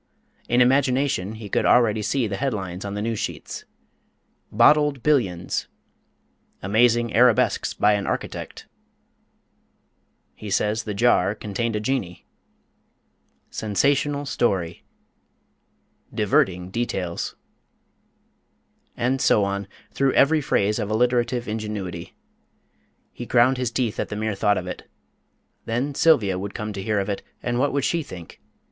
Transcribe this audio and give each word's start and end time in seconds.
In 0.49 0.61
imagination 0.61 1.33
he 1.33 1.47
could 1.47 1.63
already 1.63 2.01
see 2.01 2.25
the 2.25 2.37
headlines 2.37 2.83
on 2.85 2.95
the 2.95 3.03
news 3.03 3.19
sheets: 3.19 3.65
BOTTLED 4.51 5.03
BILLIONS 5.03 5.67
AMAZING 6.63 7.15
ARABESQUES 7.15 7.75
BY 7.75 7.93
AN 7.93 8.07
ARCHITECT 8.07 8.65
HE 10.33 10.49
SAYS 10.49 10.85
THE 10.85 10.95
JAR 10.95 11.35
CONTAINED 11.35 11.75
A 11.75 11.79
JINNEE 11.79 12.25
SENSATIONAL 13.51 14.25
STORY 14.25 14.83
DIVERTING 16.11 16.71
DETAILS 16.71 17.35
And 18.97 19.21
so 19.21 19.43
on, 19.43 19.67
through 19.91 20.13
every 20.13 20.41
phrase 20.41 20.79
of 20.79 20.89
alliterative 20.89 21.47
ingenuity. 21.47 22.15
He 23.13 23.27
ground 23.27 23.57
his 23.59 23.69
teeth 23.69 23.99
at 23.99 24.09
the 24.09 24.15
mere 24.15 24.33
thought 24.33 24.57
of 24.57 24.65
it. 24.65 24.89
Then 25.65 25.93
Sylvia 25.93 26.39
would 26.39 26.55
come 26.55 26.73
to 26.73 26.81
hear 26.81 26.97
of 26.99 27.07
it, 27.07 27.21
and 27.43 27.59
what 27.59 27.71
would 27.71 27.83
she 27.85 28.01
think? 28.01 28.41